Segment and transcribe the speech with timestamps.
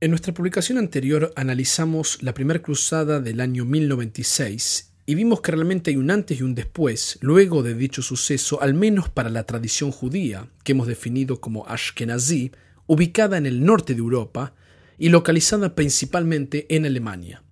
[0.00, 5.90] En nuestra publicación anterior analizamos la primera cruzada del año 1096 y vimos que realmente
[5.90, 9.90] hay un antes y un después, luego de dicho suceso, al menos para la tradición
[9.90, 12.52] judía, que hemos definido como Ashkenazi,
[12.86, 14.54] ubicada en el norte de Europa
[14.98, 17.42] y localizada principalmente en Alemania.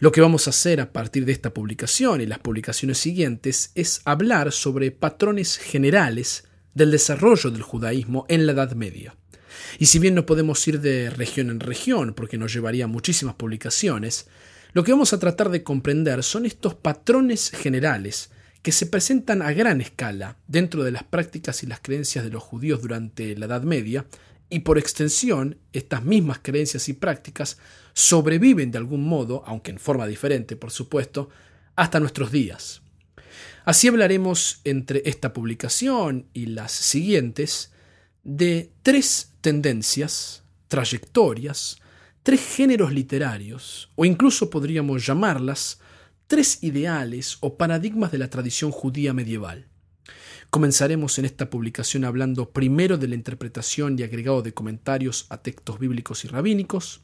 [0.00, 4.02] Lo que vamos a hacer a partir de esta publicación y las publicaciones siguientes es
[4.04, 6.44] hablar sobre patrones generales
[6.74, 9.16] del desarrollo del judaísmo en la Edad Media.
[9.78, 14.26] Y si bien no podemos ir de región en región, porque nos llevaría muchísimas publicaciones,
[14.72, 18.30] lo que vamos a tratar de comprender son estos patrones generales
[18.62, 22.42] que se presentan a gran escala dentro de las prácticas y las creencias de los
[22.42, 24.06] judíos durante la Edad Media,
[24.50, 27.58] y por extensión, estas mismas creencias y prácticas
[27.92, 31.30] sobreviven de algún modo, aunque en forma diferente, por supuesto,
[31.76, 32.82] hasta nuestros días.
[33.64, 37.70] Así hablaremos entre esta publicación y las siguientes
[38.24, 41.78] de tres tendencias, trayectorias,
[42.22, 45.80] tres géneros literarios, o incluso podríamos llamarlas
[46.26, 49.66] tres ideales o paradigmas de la tradición judía medieval.
[50.50, 55.78] Comenzaremos en esta publicación hablando primero de la interpretación y agregado de comentarios a textos
[55.78, 57.02] bíblicos y rabínicos,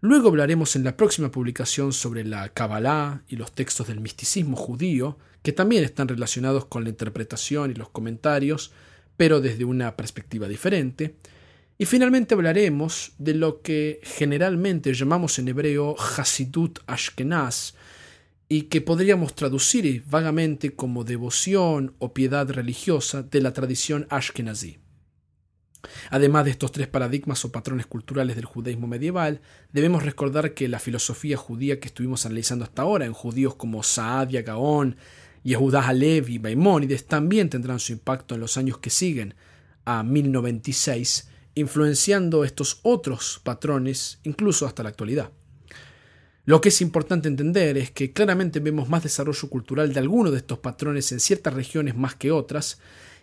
[0.00, 5.18] luego hablaremos en la próxima publicación sobre la Kabbalah y los textos del misticismo judío,
[5.42, 8.72] que también están relacionados con la interpretación y los comentarios,
[9.16, 11.16] pero desde una perspectiva diferente.
[11.78, 17.74] Y finalmente hablaremos de lo que generalmente llamamos en hebreo Hasidut Ashkenaz,
[18.48, 24.78] y que podríamos traducir vagamente como devoción o piedad religiosa de la tradición Ashkenazi.
[26.10, 30.80] Además de estos tres paradigmas o patrones culturales del judaísmo medieval, debemos recordar que la
[30.80, 34.96] filosofía judía que estuvimos analizando hasta ahora en judíos como Saadia Gaón,
[35.44, 39.34] Yehudah Halevi y Maimónides también tendrán su impacto en los años que siguen
[39.84, 45.30] a 1096, influenciando estos otros patrones incluso hasta la actualidad.
[46.44, 50.38] Lo que es importante entender es que claramente vemos más desarrollo cultural de algunos de
[50.38, 52.78] estos patrones en ciertas regiones más que otras,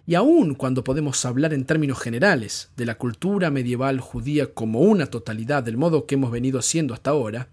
[0.05, 5.07] y aun cuando podemos hablar en términos generales de la cultura medieval judía como una
[5.07, 7.49] totalidad del modo que hemos venido haciendo hasta ahora,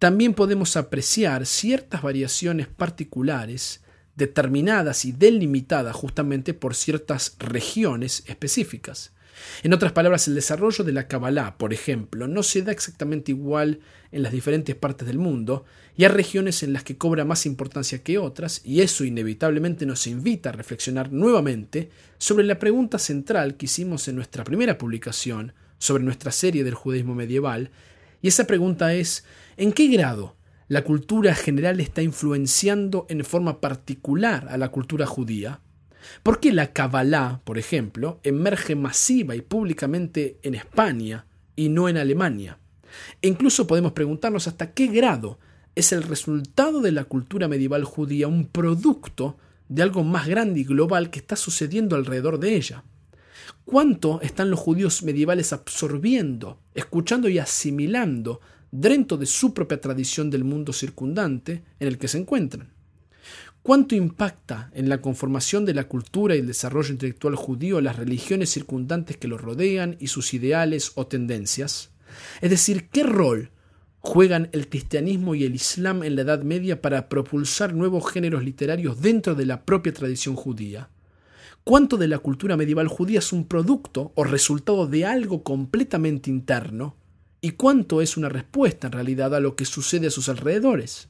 [0.00, 3.82] también podemos apreciar ciertas variaciones particulares
[4.16, 9.12] determinadas y delimitadas justamente por ciertas regiones específicas.
[9.62, 13.80] En otras palabras, el desarrollo de la Kabbalah, por ejemplo, no se da exactamente igual
[14.12, 15.64] en las diferentes partes del mundo,
[15.96, 20.06] y hay regiones en las que cobra más importancia que otras, y eso inevitablemente nos
[20.06, 26.02] invita a reflexionar nuevamente sobre la pregunta central que hicimos en nuestra primera publicación sobre
[26.02, 27.70] nuestra serie del judaísmo medieval,
[28.22, 29.24] y esa pregunta es
[29.56, 30.36] ¿en qué grado
[30.68, 35.60] la cultura general está influenciando en forma particular a la cultura judía?
[36.22, 41.96] ¿Por qué la Kabbalah, por ejemplo, emerge masiva y públicamente en España y no en
[41.96, 42.58] Alemania?
[43.22, 45.38] E incluso podemos preguntarnos hasta qué grado
[45.74, 49.36] es el resultado de la cultura medieval judía un producto
[49.68, 52.84] de algo más grande y global que está sucediendo alrededor de ella.
[53.64, 58.40] ¿Cuánto están los judíos medievales absorbiendo, escuchando y asimilando
[58.70, 62.75] dentro de su propia tradición del mundo circundante en el que se encuentran.
[63.66, 68.50] ¿Cuánto impacta en la conformación de la cultura y el desarrollo intelectual judío las religiones
[68.50, 71.90] circundantes que lo rodean y sus ideales o tendencias?
[72.40, 73.50] Es decir, ¿qué rol
[73.98, 79.00] juegan el cristianismo y el islam en la Edad Media para propulsar nuevos géneros literarios
[79.00, 80.88] dentro de la propia tradición judía?
[81.64, 86.94] ¿Cuánto de la cultura medieval judía es un producto o resultado de algo completamente interno
[87.40, 91.08] y cuánto es una respuesta en realidad a lo que sucede a sus alrededores.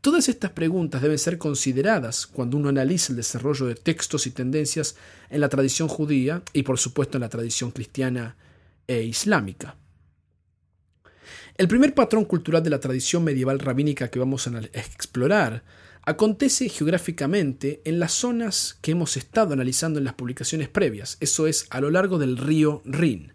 [0.00, 4.96] Todas estas preguntas deben ser consideradas cuando uno analiza el desarrollo de textos y tendencias
[5.28, 8.36] en la tradición judía y por supuesto en la tradición cristiana
[8.86, 9.76] e islámica.
[11.56, 15.62] El primer patrón cultural de la tradición medieval rabínica que vamos a explorar
[16.02, 21.66] acontece geográficamente en las zonas que hemos estado analizando en las publicaciones previas, eso es
[21.70, 23.34] a lo largo del río Rin.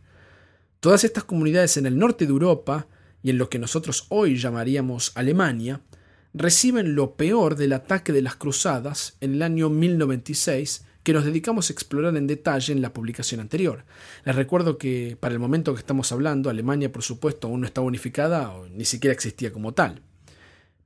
[0.79, 2.87] Todas estas comunidades en el norte de Europa
[3.21, 5.81] y en lo que nosotros hoy llamaríamos Alemania,
[6.35, 11.69] reciben lo peor del ataque de las cruzadas en el año 1096 que nos dedicamos
[11.69, 13.85] a explorar en detalle en la publicación anterior.
[14.25, 17.87] Les recuerdo que para el momento que estamos hablando, Alemania por supuesto aún no estaba
[17.87, 20.01] unificada o ni siquiera existía como tal.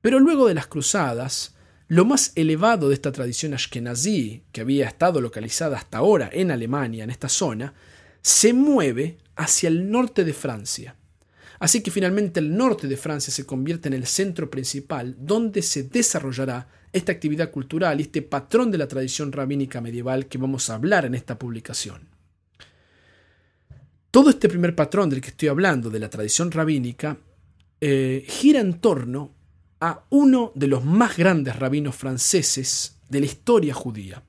[0.02, 1.56] Pero luego de las cruzadas,
[1.88, 7.04] lo más elevado de esta tradición ashkenazí, que había estado localizada hasta ahora en Alemania,
[7.04, 7.74] en esta zona,
[8.22, 10.96] se mueve hacia el norte de Francia.
[11.60, 15.84] Así que finalmente el norte de Francia se convierte en el centro principal donde se
[15.84, 20.76] desarrollará esta actividad cultural y este patrón de la tradición rabínica medieval que vamos a
[20.76, 22.08] hablar en esta publicación.
[24.10, 27.18] Todo este primer patrón del que estoy hablando, de la tradición rabínica,
[27.82, 29.36] eh, gira en torno
[29.82, 34.24] a uno de los más grandes rabinos franceses de la historia judía,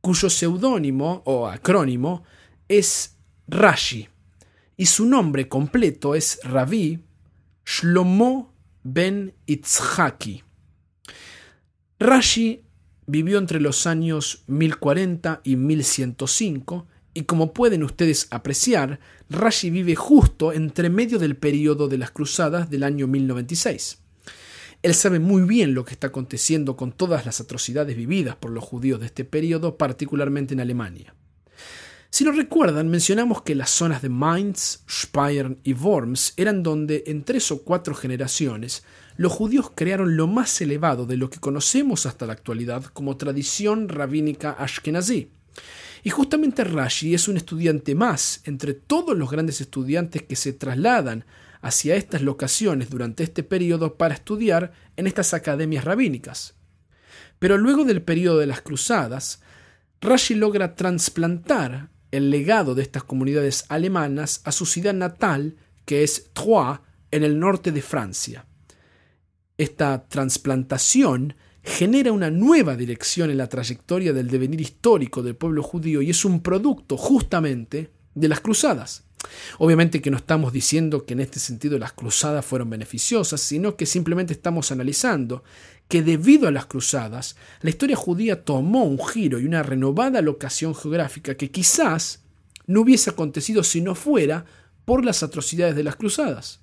[0.00, 2.24] cuyo seudónimo o acrónimo
[2.66, 3.16] es
[3.46, 4.08] Rashi,
[4.82, 6.98] y su nombre completo es Rabbi
[7.64, 8.52] Shlomo
[8.82, 10.42] ben Itzhaki.
[12.00, 12.64] Rashi
[13.06, 18.98] vivió entre los años 1040 y 1105 y como pueden ustedes apreciar,
[19.30, 23.98] Rashi vive justo entre medio del periodo de las cruzadas del año 1096.
[24.82, 28.64] Él sabe muy bien lo que está aconteciendo con todas las atrocidades vividas por los
[28.64, 31.14] judíos de este periodo, particularmente en Alemania.
[32.14, 37.24] Si lo recuerdan, mencionamos que las zonas de Mainz, Speyer y Worms eran donde en
[37.24, 38.84] tres o cuatro generaciones
[39.16, 43.88] los judíos crearon lo más elevado de lo que conocemos hasta la actualidad como tradición
[43.88, 45.30] rabínica ashkenazí.
[46.02, 51.24] Y justamente Rashi es un estudiante más entre todos los grandes estudiantes que se trasladan
[51.62, 56.56] hacia estas locaciones durante este periodo para estudiar en estas academias rabínicas.
[57.38, 59.40] Pero luego del periodo de las cruzadas,
[60.02, 66.30] Rashi logra trasplantar el legado de estas comunidades alemanas a su ciudad natal, que es
[66.32, 66.78] Troyes,
[67.10, 68.46] en el norte de Francia.
[69.58, 76.02] Esta transplantación genera una nueva dirección en la trayectoria del devenir histórico del pueblo judío
[76.02, 79.04] y es un producto justamente de las cruzadas.
[79.58, 83.86] Obviamente que no estamos diciendo que en este sentido las cruzadas fueron beneficiosas, sino que
[83.86, 85.44] simplemente estamos analizando
[85.88, 90.74] que debido a las cruzadas, la historia judía tomó un giro y una renovada locación
[90.74, 92.22] geográfica que quizás
[92.66, 94.44] no hubiese acontecido si no fuera
[94.84, 96.60] por las atrocidades de las cruzadas.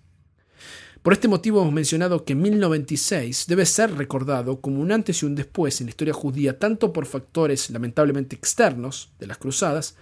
[1.02, 5.36] Por este motivo hemos mencionado que 1096 debe ser recordado como un antes y un
[5.36, 9.96] después en la historia judía, tanto por factores lamentablemente externos de las cruzadas,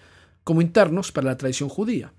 [0.44, 2.14] como internos para la tradición judía.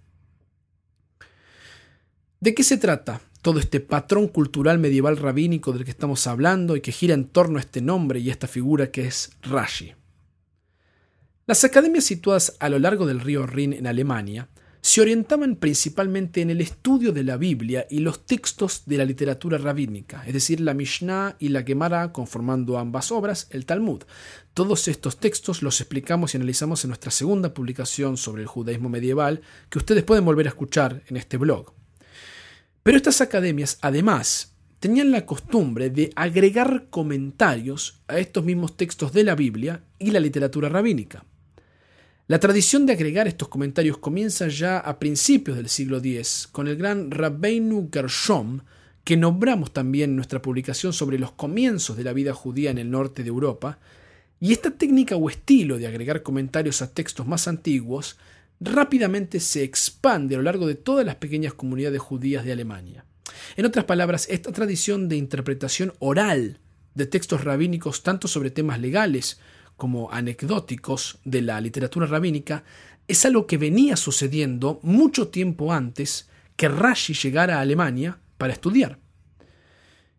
[2.40, 6.80] ¿De qué se trata todo este patrón cultural medieval rabínico del que estamos hablando y
[6.80, 9.94] que gira en torno a este nombre y esta figura que es Rashi?
[11.46, 14.48] Las academias situadas a lo largo del río Rin en Alemania
[14.80, 19.58] se orientaban principalmente en el estudio de la Biblia y los textos de la literatura
[19.58, 24.02] rabínica, es decir, la Mishnah y la Gemara conformando ambas obras, el Talmud.
[24.54, 29.40] Todos estos textos los explicamos y analizamos en nuestra segunda publicación sobre el judaísmo medieval,
[29.68, 31.77] que ustedes pueden volver a escuchar en este blog.
[32.88, 39.24] Pero estas academias, además, tenían la costumbre de agregar comentarios a estos mismos textos de
[39.24, 41.22] la Biblia y la literatura rabínica.
[42.28, 46.76] La tradición de agregar estos comentarios comienza ya a principios del siglo X, con el
[46.76, 48.60] gran Rabbeinu Gershom,
[49.04, 52.90] que nombramos también en nuestra publicación sobre los comienzos de la vida judía en el
[52.90, 53.80] norte de Europa,
[54.40, 58.16] y esta técnica o estilo de agregar comentarios a textos más antiguos
[58.60, 63.04] rápidamente se expande a lo largo de todas las pequeñas comunidades judías de Alemania.
[63.56, 66.60] En otras palabras, esta tradición de interpretación oral
[66.94, 69.40] de textos rabínicos tanto sobre temas legales
[69.76, 72.64] como anecdóticos de la literatura rabínica
[73.06, 78.98] es algo que venía sucediendo mucho tiempo antes que Rashi llegara a Alemania para estudiar.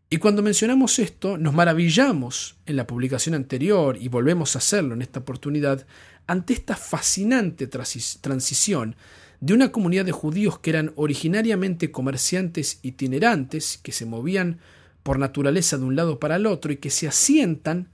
[0.10, 5.04] Y cuando mencionamos esto, nos maravillamos en la publicación anterior y volvemos a hacerlo en
[5.04, 5.86] esta oportunidad
[6.30, 8.96] ante esta fascinante transición
[9.40, 14.60] de una comunidad de judíos que eran originariamente comerciantes itinerantes, que se movían
[15.02, 17.90] por naturaleza de un lado para el otro y que se asientan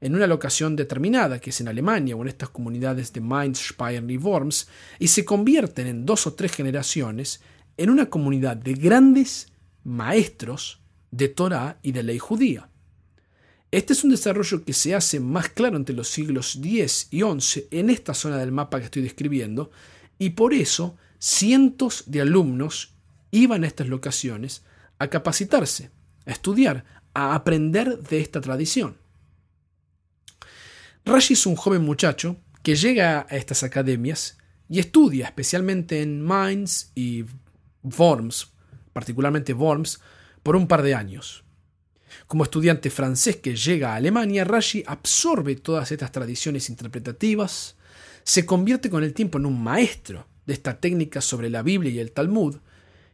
[0.00, 4.08] en una locación determinada, que es en Alemania o en estas comunidades de Mainz, Speyer
[4.08, 4.68] y Worms,
[5.00, 7.40] y se convierten en dos o tres generaciones
[7.76, 9.48] en una comunidad de grandes
[9.82, 10.80] maestros
[11.10, 12.69] de Torah y de ley judía.
[13.72, 17.68] Este es un desarrollo que se hace más claro entre los siglos X y XI
[17.70, 19.70] en esta zona del mapa que estoy describiendo,
[20.18, 22.94] y por eso cientos de alumnos
[23.30, 24.64] iban a estas locaciones
[24.98, 25.90] a capacitarse,
[26.26, 26.84] a estudiar,
[27.14, 28.98] a aprender de esta tradición.
[31.04, 34.36] Rashi es un joven muchacho que llega a estas academias
[34.68, 37.24] y estudia, especialmente en Mainz y
[37.82, 38.52] Worms,
[38.92, 40.00] particularmente Worms,
[40.42, 41.44] por un par de años.
[42.26, 47.76] Como estudiante francés que llega a Alemania, Rashi absorbe todas estas tradiciones interpretativas,
[48.22, 51.98] se convierte con el tiempo en un maestro de esta técnica sobre la Biblia y
[51.98, 52.56] el Talmud,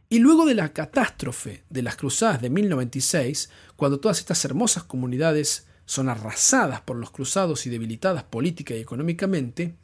[0.09, 5.67] y luego de la catástrofe de las cruzadas de 1096, cuando todas estas hermosas comunidades
[5.85, 9.75] son arrasadas por los cruzados y debilitadas política y económicamente,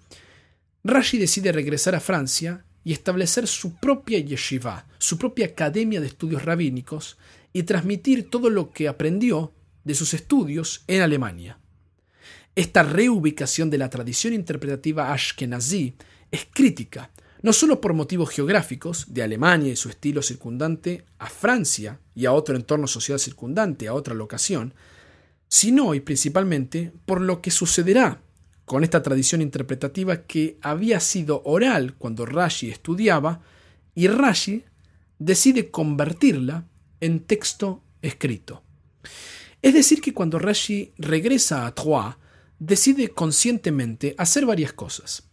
[0.84, 6.43] Rashi decide regresar a Francia y establecer su propia yeshiva, su propia academia de estudios
[6.43, 7.17] rabínicos,
[7.54, 11.60] y transmitir todo lo que aprendió de sus estudios en Alemania.
[12.56, 15.96] Esta reubicación de la tradición interpretativa ashkenazí
[16.32, 22.00] es crítica, no solo por motivos geográficos, de Alemania y su estilo circundante, a Francia
[22.16, 24.74] y a otro entorno social circundante, a otra locación,
[25.48, 28.22] sino y principalmente por lo que sucederá
[28.66, 33.42] con esta tradición interpretativa que había sido oral cuando Rashi estudiaba
[33.94, 34.64] y Rashi
[35.20, 36.66] decide convertirla
[37.04, 38.64] en texto escrito.
[39.62, 42.16] Es decir, que cuando Rashi regresa a Troyes,
[42.60, 45.30] decide conscientemente hacer varias cosas.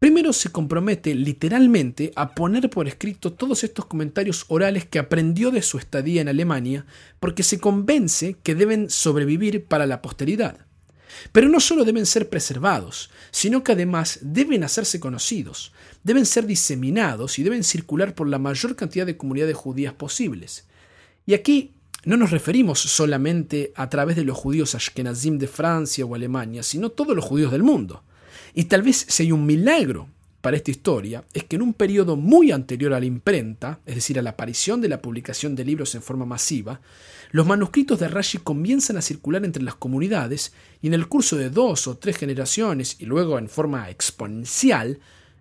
[0.00, 5.62] Primero se compromete literalmente a poner por escrito todos estos comentarios orales que aprendió de
[5.62, 6.86] su estadía en Alemania,
[7.20, 10.66] porque se convence que deben sobrevivir para la posteridad.
[11.32, 17.38] Pero no solo deben ser preservados, sino que además deben hacerse conocidos, deben ser diseminados
[17.38, 20.67] y deben circular por la mayor cantidad de comunidades judías posibles.
[21.28, 21.74] Y aquí
[22.06, 26.88] no nos referimos solamente a través de los judíos ashkenazim de Francia o Alemania, sino
[26.88, 28.02] todos los judíos del mundo.
[28.54, 30.08] Y tal vez si hay un milagro
[30.40, 34.18] para esta historia, es que en un periodo muy anterior a la imprenta, es decir,
[34.18, 36.80] a la aparición de la publicación de libros en forma masiva,
[37.30, 41.50] los manuscritos de Rashi comienzan a circular entre las comunidades y en el curso de
[41.50, 44.98] dos o tres generaciones y luego en forma exponencial,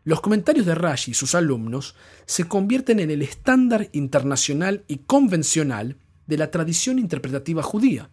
[0.08, 1.94] los comentarios de Rashi y sus alumnos
[2.26, 5.98] se convierten en el estándar internacional y convencional
[6.28, 8.10] de la tradición interpretativa judía.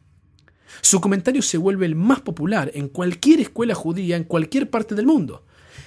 [0.81, 5.07] Su comentario se vuelve el más popular en cualquier escuela judía en cualquier parte del
[5.07, 5.47] mundo.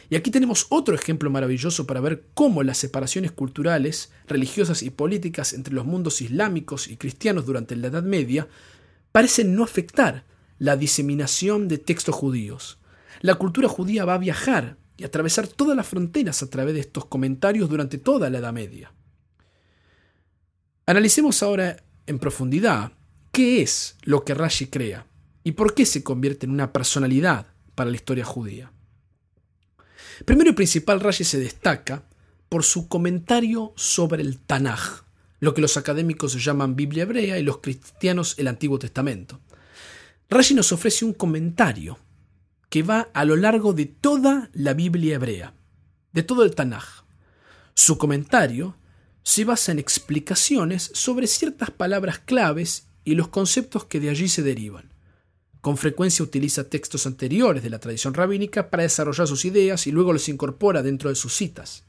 [0.09, 5.51] Y aquí tenemos otro ejemplo maravilloso para ver cómo las separaciones culturales, religiosas y políticas
[5.51, 8.47] entre los mundos islámicos y cristianos durante la Edad Media
[9.11, 10.23] parecen no afectar
[10.57, 12.77] la diseminación de textos judíos.
[13.19, 17.05] La cultura judía va a viajar y atravesar todas las fronteras a través de estos
[17.05, 18.91] comentarios durante toda la Edad Media.
[20.85, 22.93] Analicemos ahora en profundidad
[23.31, 25.05] qué es lo que Rashi crea
[25.43, 28.71] y por qué se convierte en una personalidad para la historia judía.
[30.25, 32.03] Primero y principal, Rashi se destaca
[32.49, 35.03] por su comentario sobre el Tanaj,
[35.39, 39.39] lo que los académicos llaman Biblia hebrea y los cristianos el Antiguo Testamento.
[40.29, 41.99] Rashi nos ofrece un comentario
[42.69, 45.53] que va a lo largo de toda la Biblia hebrea,
[46.13, 47.05] de todo el Tanaj.
[47.73, 48.75] Su comentario
[49.23, 54.43] se basa en explicaciones sobre ciertas palabras claves y los conceptos que de allí se
[54.43, 54.93] derivan.
[55.61, 60.13] Con frecuencia utiliza textos anteriores de la tradición rabínica para desarrollar sus ideas y luego
[60.13, 61.83] los incorpora dentro de sus citas.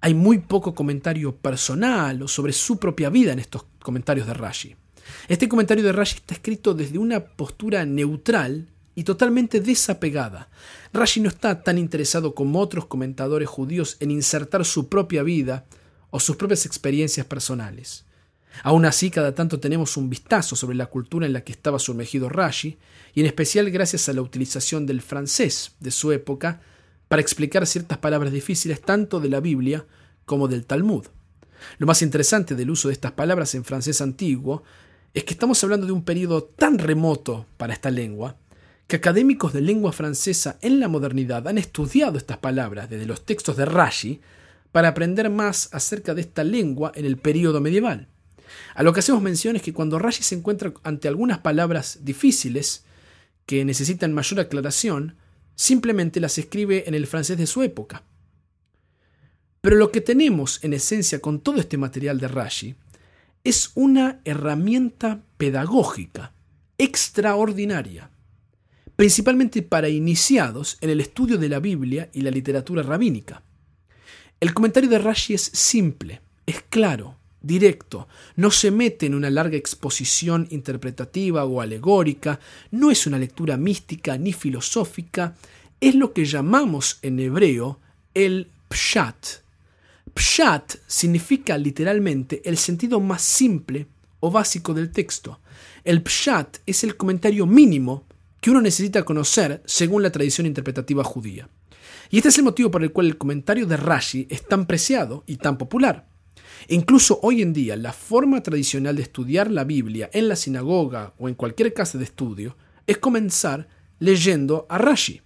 [0.00, 4.76] Hay muy poco comentario personal o sobre su propia vida en estos comentarios de Rashi.
[5.28, 10.48] Este comentario de Rashi está escrito desde una postura neutral y totalmente desapegada.
[10.92, 15.64] Rashi no está tan interesado como otros comentadores judíos en insertar su propia vida
[16.10, 18.04] o sus propias experiencias personales.
[18.62, 22.28] Aún así, cada tanto tenemos un vistazo sobre la cultura en la que estaba sumergido
[22.28, 22.78] Rashi,
[23.14, 26.60] y en especial gracias a la utilización del francés de su época
[27.08, 29.86] para explicar ciertas palabras difíciles tanto de la Biblia
[30.24, 31.06] como del Talmud.
[31.78, 34.62] Lo más interesante del uso de estas palabras en francés antiguo
[35.14, 38.36] es que estamos hablando de un periodo tan remoto para esta lengua
[38.86, 43.56] que académicos de lengua francesa en la modernidad han estudiado estas palabras desde los textos
[43.56, 44.20] de Rashi
[44.70, 48.08] para aprender más acerca de esta lengua en el periodo medieval.
[48.74, 52.84] A lo que hacemos mención es que cuando Rashi se encuentra ante algunas palabras difíciles
[53.46, 55.16] que necesitan mayor aclaración,
[55.54, 58.04] simplemente las escribe en el francés de su época.
[59.60, 62.74] Pero lo que tenemos en esencia con todo este material de Rashi
[63.44, 66.32] es una herramienta pedagógica
[66.78, 68.10] extraordinaria,
[68.96, 73.42] principalmente para iniciados en el estudio de la Biblia y la literatura rabínica.
[74.40, 79.56] El comentario de Rashi es simple, es claro, directo, no se mete en una larga
[79.56, 85.36] exposición interpretativa o alegórica, no es una lectura mística ni filosófica,
[85.80, 87.80] es lo que llamamos en hebreo
[88.14, 89.42] el pshat.
[90.14, 93.86] Pshat significa literalmente el sentido más simple
[94.20, 95.40] o básico del texto.
[95.84, 98.04] El pshat es el comentario mínimo
[98.42, 101.48] que uno necesita conocer según la tradición interpretativa judía.
[102.10, 105.22] Y este es el motivo por el cual el comentario de Rashi es tan preciado
[105.28, 106.08] y tan popular.
[106.66, 111.28] Incluso hoy en día, la forma tradicional de estudiar la Biblia en la sinagoga o
[111.28, 112.56] en cualquier casa de estudio
[112.88, 113.68] es comenzar
[114.00, 115.22] leyendo a Rashi.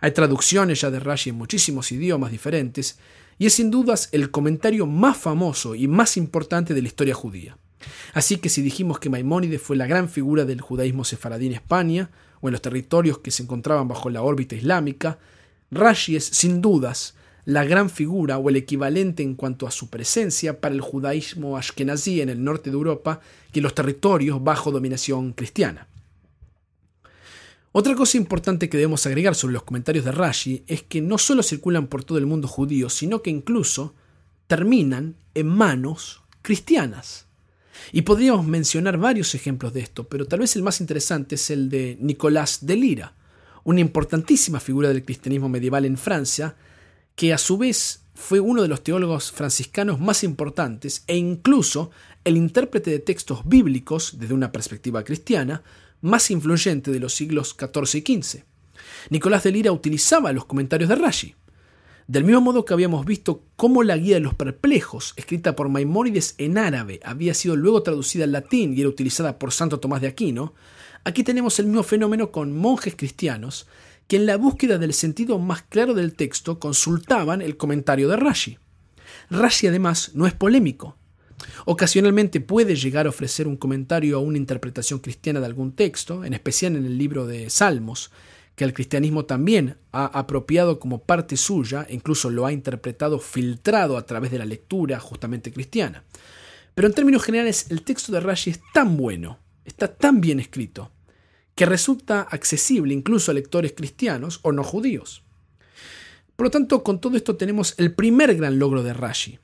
[0.00, 2.98] Hay traducciones ya de Rashi en muchísimos idiomas diferentes
[3.38, 7.56] y es sin dudas el comentario más famoso y más importante de la historia judía.
[8.12, 12.10] Así que si dijimos que Maimónides fue la gran figura del judaísmo sefaradí en España
[12.40, 15.18] o en los territorios que se encontraban bajo la órbita islámica,
[15.70, 20.60] Rashi es sin dudas la gran figura o el equivalente en cuanto a su presencia
[20.60, 23.20] para el judaísmo ashkenazí en el norte de Europa
[23.52, 25.88] que los territorios bajo dominación cristiana.
[27.72, 31.42] Otra cosa importante que debemos agregar sobre los comentarios de Rashi es que no solo
[31.42, 33.94] circulan por todo el mundo judío, sino que incluso
[34.48, 37.26] terminan en manos cristianas.
[37.92, 41.68] Y podríamos mencionar varios ejemplos de esto, pero tal vez el más interesante es el
[41.68, 43.14] de Nicolás de Lira,
[43.64, 46.56] una importantísima figura del cristianismo medieval en Francia,
[47.14, 51.90] que a su vez fue uno de los teólogos franciscanos más importantes e incluso
[52.24, 55.62] el intérprete de textos bíblicos desde una perspectiva cristiana
[56.02, 58.44] más influyente de los siglos XIV y XV.
[59.10, 61.34] Nicolás de Lira utilizaba los comentarios de Rashi.
[62.10, 66.34] Del mismo modo que habíamos visto cómo la Guía de los Perplejos, escrita por Maimónides
[66.38, 70.08] en árabe, había sido luego traducida al latín y era utilizada por Santo Tomás de
[70.08, 70.52] Aquino,
[71.04, 73.68] aquí tenemos el mismo fenómeno con monjes cristianos
[74.08, 78.58] que en la búsqueda del sentido más claro del texto consultaban el comentario de Rashi.
[79.30, 80.96] Rashi además no es polémico.
[81.64, 86.34] Ocasionalmente puede llegar a ofrecer un comentario a una interpretación cristiana de algún texto, en
[86.34, 88.10] especial en el libro de Salmos,
[88.60, 94.04] que el cristianismo también ha apropiado como parte suya, incluso lo ha interpretado filtrado a
[94.04, 96.04] través de la lectura justamente cristiana.
[96.74, 100.92] Pero en términos generales, el texto de Rashi es tan bueno, está tan bien escrito,
[101.54, 105.22] que resulta accesible incluso a lectores cristianos o no judíos.
[106.36, 109.38] Por lo tanto, con todo esto tenemos el primer gran logro de Rashi,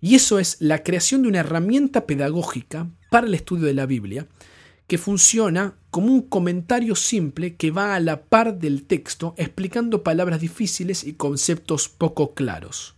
[0.00, 4.26] y eso es la creación de una herramienta pedagógica para el estudio de la Biblia,
[4.86, 10.40] que funciona como un comentario simple que va a la par del texto explicando palabras
[10.40, 12.94] difíciles y conceptos poco claros.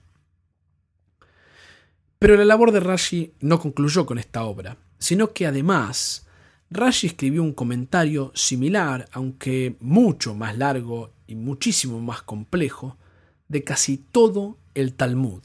[2.19, 6.27] Pero la labor de Rashi no concluyó con esta obra, sino que además
[6.71, 12.97] Rashi escribió un comentario similar, aunque mucho más largo y muchísimo más complejo,
[13.49, 15.43] de casi todo el Talmud.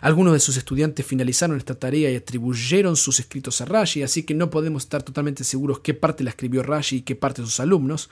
[0.00, 4.34] Algunos de sus estudiantes finalizaron esta tarea y atribuyeron sus escritos a Rashi, así que
[4.34, 8.10] no podemos estar totalmente seguros qué parte la escribió Rashi y qué parte sus alumnos,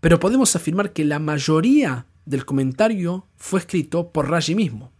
[0.00, 4.92] pero podemos afirmar que la mayoría del comentario fue escrito por Rashi mismo.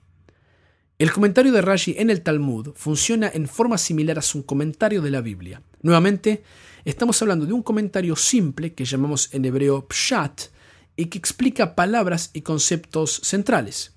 [0.98, 5.10] El comentario de Rashi en el Talmud funciona en forma similar a su comentario de
[5.10, 5.60] la Biblia.
[5.82, 6.42] Nuevamente,
[6.86, 10.44] estamos hablando de un comentario simple que llamamos en hebreo pshat
[10.96, 13.95] y que explica palabras y conceptos centrales.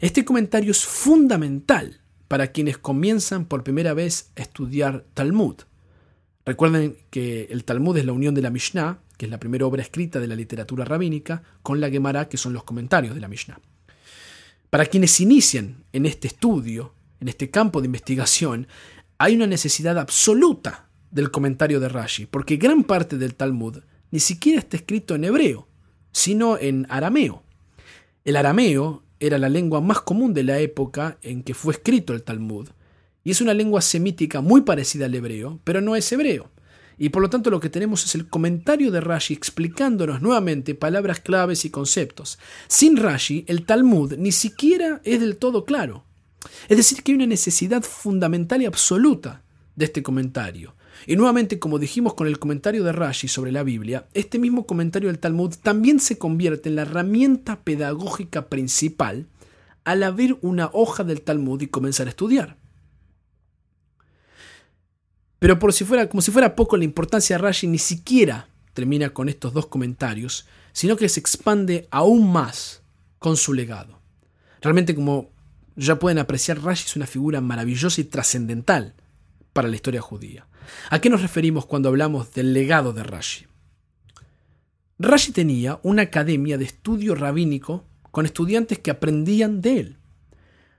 [0.00, 5.56] Este comentario es fundamental para quienes comienzan por primera vez a estudiar Talmud.
[6.46, 9.82] Recuerden que el Talmud es la unión de la Mishnah, que es la primera obra
[9.82, 13.60] escrita de la literatura rabínica, con la Gemara, que son los comentarios de la Mishnah.
[14.70, 18.68] Para quienes inician en este estudio, en este campo de investigación,
[19.18, 24.60] hay una necesidad absoluta del comentario de Rashi, porque gran parte del Talmud ni siquiera
[24.60, 25.68] está escrito en hebreo,
[26.10, 27.42] sino en arameo.
[28.24, 32.22] El arameo era la lengua más común de la época en que fue escrito el
[32.22, 32.68] Talmud,
[33.22, 36.50] y es una lengua semítica muy parecida al hebreo, pero no es hebreo.
[36.98, 41.20] Y por lo tanto lo que tenemos es el comentario de Rashi explicándonos nuevamente palabras
[41.20, 42.38] claves y conceptos.
[42.68, 46.04] Sin Rashi, el Talmud ni siquiera es del todo claro.
[46.68, 49.42] Es decir, que hay una necesidad fundamental y absoluta
[49.76, 50.74] de este comentario.
[51.06, 55.08] Y nuevamente, como dijimos con el comentario de Rashi sobre la Biblia, este mismo comentario
[55.08, 59.26] del Talmud también se convierte en la herramienta pedagógica principal
[59.84, 62.56] al abrir una hoja del Talmud y comenzar a estudiar.
[65.38, 69.10] Pero por si fuera, como si fuera poco, la importancia de Rashi ni siquiera termina
[69.10, 72.82] con estos dos comentarios, sino que se expande aún más
[73.18, 74.00] con su legado.
[74.60, 75.30] Realmente, como
[75.76, 78.94] ya pueden apreciar, Rashi es una figura maravillosa y trascendental
[79.54, 80.46] para la historia judía.
[80.90, 83.46] ¿A qué nos referimos cuando hablamos del legado de Rashi?
[84.98, 89.96] Rashi tenía una academia de estudio rabínico con estudiantes que aprendían de él.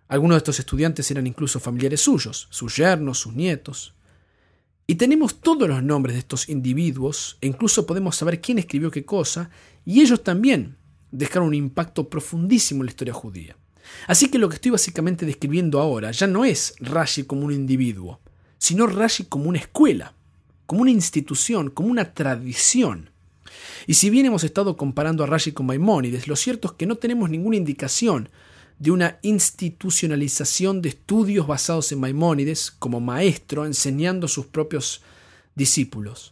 [0.07, 3.95] Algunos de estos estudiantes eran incluso familiares suyos, sus yernos, sus nietos.
[4.85, 9.05] Y tenemos todos los nombres de estos individuos e incluso podemos saber quién escribió qué
[9.05, 9.49] cosa,
[9.85, 10.75] y ellos también
[11.11, 13.57] dejaron un impacto profundísimo en la historia judía.
[14.07, 18.19] Así que lo que estoy básicamente describiendo ahora ya no es Rashi como un individuo,
[18.61, 20.13] sino Rashi como una escuela,
[20.67, 23.09] como una institución, como una tradición.
[23.87, 26.97] Y si bien hemos estado comparando a Rashi con Maimónides, lo cierto es que no
[26.97, 28.29] tenemos ninguna indicación
[28.77, 35.01] de una institucionalización de estudios basados en Maimónides como maestro enseñando a sus propios
[35.55, 36.31] discípulos.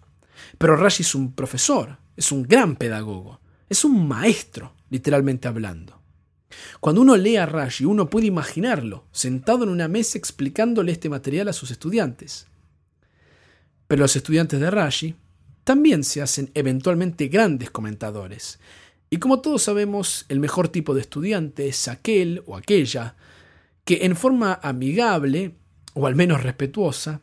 [0.60, 5.99] Pero Rashi es un profesor, es un gran pedagogo, es un maestro, literalmente hablando.
[6.80, 11.48] Cuando uno lee a Rashi, uno puede imaginarlo sentado en una mesa explicándole este material
[11.48, 12.48] a sus estudiantes.
[13.88, 15.16] Pero los estudiantes de Rashi
[15.64, 18.60] también se hacen eventualmente grandes comentadores.
[19.10, 23.16] Y como todos sabemos, el mejor tipo de estudiante es aquel o aquella
[23.84, 25.56] que en forma amigable,
[25.94, 27.22] o al menos respetuosa,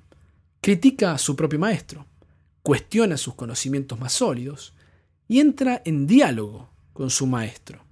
[0.61, 2.07] critica a su propio maestro,
[2.63, 4.75] cuestiona sus conocimientos más sólidos
[5.29, 7.86] y entra en diálogo con su maestro.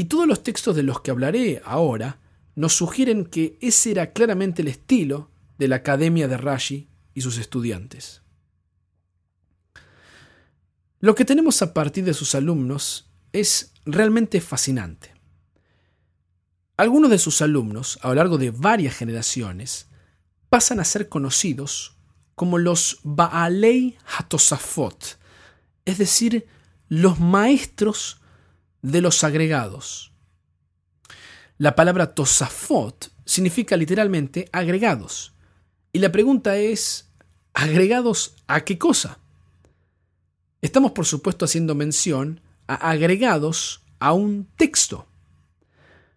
[0.00, 2.20] Y todos los textos de los que hablaré ahora
[2.54, 7.36] nos sugieren que ese era claramente el estilo de la Academia de Rashi y sus
[7.36, 8.22] estudiantes.
[11.00, 15.12] Lo que tenemos a partir de sus alumnos es realmente fascinante.
[16.78, 19.90] Algunos de sus alumnos, a lo largo de varias generaciones,
[20.48, 21.98] pasan a ser conocidos
[22.34, 25.18] como los Baalei Hatosafot,
[25.84, 26.46] es decir,
[26.88, 28.19] los maestros
[28.82, 30.12] de los agregados.
[31.58, 35.34] La palabra Tosafot significa literalmente agregados.
[35.92, 37.10] Y la pregunta es,
[37.52, 39.18] ¿agregados a qué cosa?
[40.62, 45.06] Estamos por supuesto haciendo mención a agregados a un texto.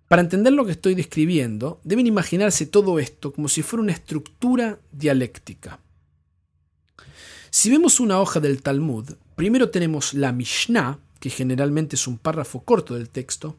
[0.08, 4.80] Para entender lo que estoy describiendo, deben imaginarse todo esto como si fuera una estructura
[4.91, 5.80] dialéctica.
[7.49, 12.66] Si vemos una hoja del Talmud, primero tenemos la Mishnah, que generalmente es un párrafo
[12.66, 13.56] corto del texto,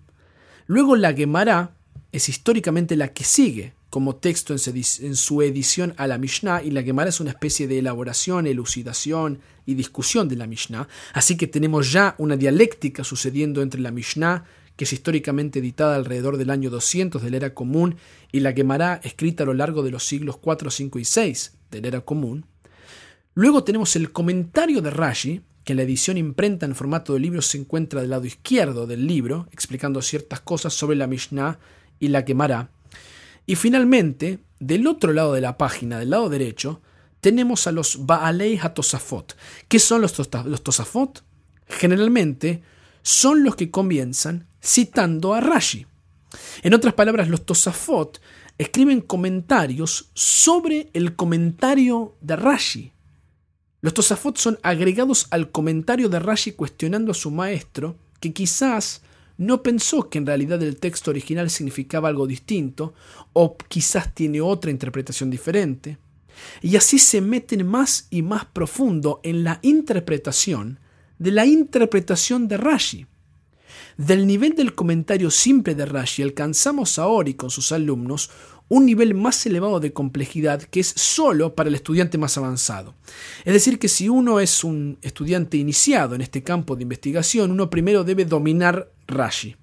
[0.67, 1.75] luego la Gemara
[2.13, 6.83] es históricamente la que sigue como texto en su edición a la Mishnah, y la
[6.83, 11.91] Gemara es una especie de elaboración, elucidación y discusión de la Mishnah, así que tenemos
[11.91, 14.45] ya una dialéctica sucediendo entre la Mishnah
[14.77, 17.97] que es históricamente editada alrededor del año 200 de la era común,
[18.31, 21.81] y la Gemara escrita a lo largo de los siglos 4, 5 y 6 de
[21.81, 22.45] la era común.
[23.33, 27.59] Luego tenemos el comentario de Rashi, que la edición imprenta en formato de libro se
[27.59, 31.59] encuentra del lado izquierdo del libro, explicando ciertas cosas sobre la Mishnah
[31.99, 32.71] y la Gemara.
[33.47, 36.83] Y finalmente, del otro lado de la página, del lado derecho,
[37.21, 39.37] tenemos a los Baalei HaTosafot.
[39.69, 41.25] ¿Qué son los, los Tosafot?
[41.67, 42.63] Generalmente
[43.03, 45.87] son los que comienzan citando a Rashi.
[46.63, 48.21] En otras palabras, los Tosafot
[48.59, 52.94] escriben comentarios sobre el comentario de Rashi.
[53.85, 59.03] Los Tosafot son agregados al comentario de Rashi cuestionando a su maestro, que quizás
[59.37, 62.95] no pensó que en realidad el texto original significaba algo distinto,
[63.35, 65.99] o quizás tiene otra interpretación diferente.
[66.63, 70.81] Y así se meten más y más profundo en la interpretación
[71.19, 73.07] de la interpretación de Rashi.
[73.99, 78.31] Del nivel del comentario simple de Rashi alcanzamos ahora y con sus alumnos
[78.69, 82.95] un nivel más elevado de complejidad que es solo para el estudiante más avanzado.
[83.45, 87.69] Es decir, que si uno es un estudiante iniciado en este campo de investigación, uno
[87.71, 89.57] primero debe dominar Rashi.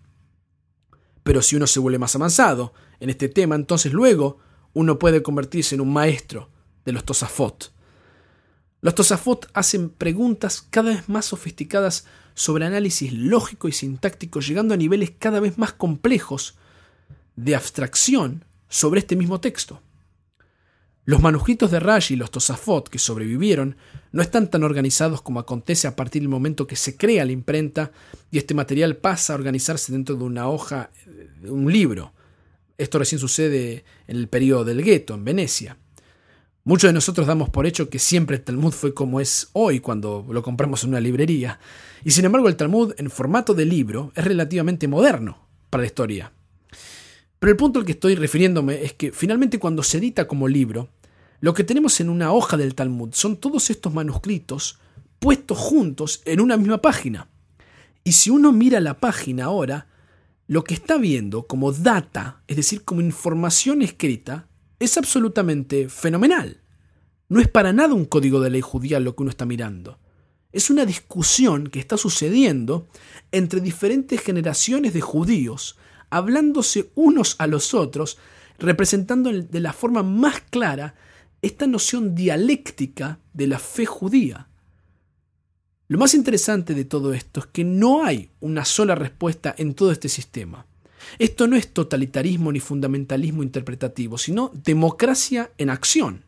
[1.24, 4.40] Pero si uno se vuelve más avanzado en este tema, entonces luego
[4.74, 6.50] uno puede convertirse en un maestro
[6.86, 7.74] de los Tosafot.
[8.82, 14.78] Los Tosafot hacen preguntas cada vez más sofisticadas sobre análisis lógico y sintáctico, llegando a
[14.78, 16.56] niveles cada vez más complejos
[17.36, 19.82] de abstracción sobre este mismo texto.
[21.04, 23.76] Los manuscritos de Rashi y los Tosafot que sobrevivieron
[24.12, 27.92] no están tan organizados como acontece a partir del momento que se crea la imprenta
[28.32, 30.90] y este material pasa a organizarse dentro de una hoja,
[31.42, 32.14] de un libro.
[32.78, 35.78] Esto recién sucede en el periodo del gueto, en Venecia.
[36.64, 40.26] Muchos de nosotros damos por hecho que siempre el Talmud fue como es hoy cuando
[40.30, 41.60] lo compramos en una librería,
[42.06, 46.32] y sin embargo el Talmud en formato de libro es relativamente moderno para la historia.
[47.42, 50.90] Pero el punto al que estoy refiriéndome es que finalmente cuando se edita como libro,
[51.40, 54.78] lo que tenemos en una hoja del Talmud son todos estos manuscritos
[55.18, 57.30] puestos juntos en una misma página.
[58.04, 59.88] Y si uno mira la página ahora,
[60.46, 66.62] lo que está viendo como data, es decir, como información escrita, es absolutamente fenomenal.
[67.28, 69.98] No es para nada un código de ley judía lo que uno está mirando.
[70.52, 72.88] Es una discusión que está sucediendo
[73.32, 75.80] entre diferentes generaciones de judíos,
[76.12, 78.20] hablándose unos a los otros,
[78.60, 80.94] representando de la forma más clara
[81.42, 84.48] esta noción dialéctica de la fe judía.
[85.88, 89.92] Lo más interesante de todo esto es que no hay una sola respuesta en todo
[89.92, 90.66] este sistema.
[91.20, 96.24] Esto no es totalitarismo ni fundamentalismo interpretativo, sino democracia en acción.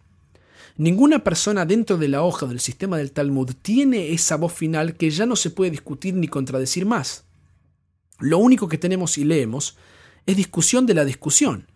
[0.76, 5.12] Ninguna persona dentro de la hoja del sistema del Talmud tiene esa voz final que
[5.12, 7.26] ya no se puede discutir ni contradecir más.
[8.20, 9.78] Lo único que tenemos y leemos
[10.26, 11.68] es discusión de la discusión.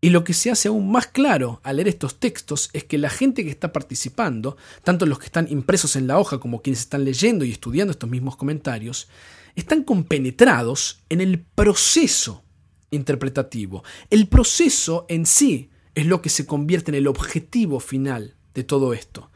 [0.00, 3.08] Y lo que se hace aún más claro al leer estos textos es que la
[3.08, 7.04] gente que está participando, tanto los que están impresos en la hoja como quienes están
[7.04, 9.08] leyendo y estudiando estos mismos comentarios,
[9.54, 12.44] están compenetrados en el proceso
[12.90, 13.82] interpretativo.
[14.10, 18.92] El proceso en sí es lo que se convierte en el objetivo final de todo
[18.92, 19.30] esto.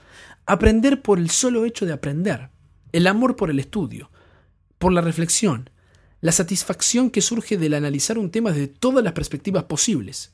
[0.44, 2.50] Aprender por el solo hecho de aprender,
[2.92, 4.10] el amor por el estudio,
[4.78, 5.69] por la reflexión,
[6.20, 10.32] la satisfacción que surge del analizar un tema desde todas las perspectivas posibles.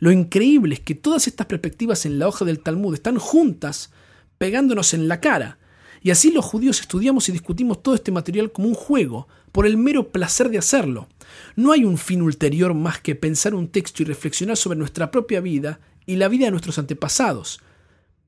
[0.00, 3.90] Lo increíble es que todas estas perspectivas en la hoja del Talmud están juntas,
[4.38, 5.58] pegándonos en la cara,
[6.00, 9.76] Y así los judíos estudiamos y discutimos todo este material como un juego, por el
[9.76, 11.08] mero placer de hacerlo.
[11.56, 15.40] No hay un fin ulterior más que pensar un texto y reflexionar sobre nuestra propia
[15.40, 17.60] vida y la vida de nuestros antepasados.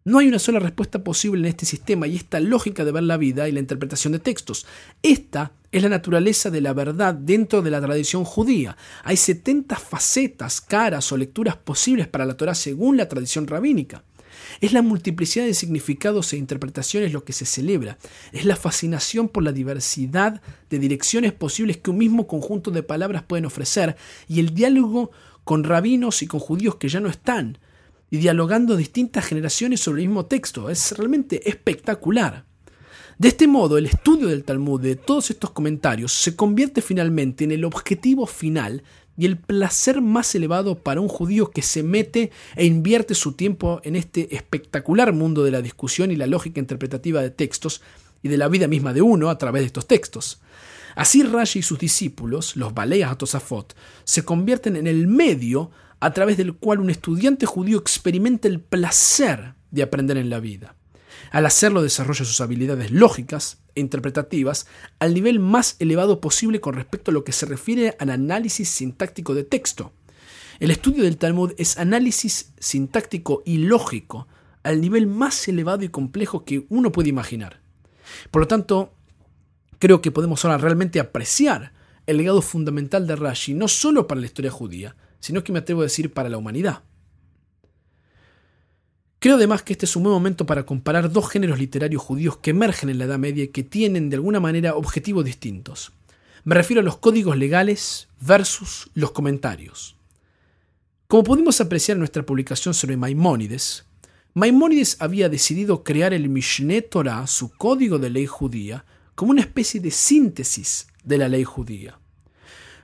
[0.03, 3.19] No hay una sola respuesta posible en este sistema y esta lógica de ver la
[3.19, 4.67] vida y la interpretación de textos.
[5.03, 8.79] Esta es la naturaleza de la verdad dentro de la tradición judía.
[9.05, 14.03] Hay 70 facetas, caras o lecturas posibles para la Torah según la tradición rabínica.
[14.63, 17.99] Es la multiplicidad de significados e interpretaciones lo que se celebra.
[18.33, 23.23] Es la fascinación por la diversidad de direcciones posibles que un mismo conjunto de palabras
[23.25, 23.97] pueden ofrecer
[24.29, 25.11] y el diálogo
[25.45, 27.59] con rabinos y con judíos que ya no están
[28.11, 30.69] y dialogando distintas generaciones sobre el mismo texto.
[30.69, 32.45] Es realmente espectacular.
[33.19, 37.53] De este modo, el estudio del Talmud de todos estos comentarios se convierte finalmente en
[37.53, 38.83] el objetivo final
[39.17, 43.81] y el placer más elevado para un judío que se mete e invierte su tiempo
[43.85, 47.83] en este espectacular mundo de la discusión y la lógica interpretativa de textos
[48.23, 50.41] y de la vida misma de uno a través de estos textos.
[50.97, 53.17] Así Rashi y sus discípulos, los Baleas
[54.05, 59.55] se convierten en el medio a través del cual un estudiante judío experimenta el placer
[59.71, 60.75] de aprender en la vida.
[61.31, 64.67] Al hacerlo desarrolla sus habilidades lógicas e interpretativas
[64.99, 69.35] al nivel más elevado posible con respecto a lo que se refiere al análisis sintáctico
[69.35, 69.93] de texto.
[70.59, 74.27] El estudio del Talmud es análisis sintáctico y lógico
[74.63, 77.61] al nivel más elevado y complejo que uno puede imaginar.
[78.31, 78.93] Por lo tanto,
[79.79, 81.73] creo que podemos ahora realmente apreciar
[82.07, 85.81] el legado fundamental de Rashi, no solo para la historia judía, sino que me atrevo
[85.81, 86.83] a decir para la humanidad.
[89.21, 92.51] Creo además que este es un buen momento para comparar dos géneros literarios judíos que
[92.51, 95.93] emergen en la Edad Media y que tienen de alguna manera objetivos distintos.
[96.45, 99.95] Me refiero a los códigos legales versus los comentarios.
[101.07, 103.85] Como pudimos apreciar en nuestra publicación sobre Maimónides,
[104.33, 109.81] Maimónides había decidido crear el Mishneh Torah, su código de ley judía, como una especie
[109.81, 112.00] de síntesis de la ley judía.